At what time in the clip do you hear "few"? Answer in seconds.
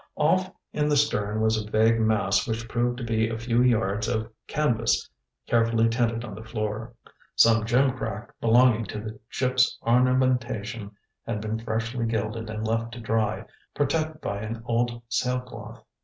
3.37-3.61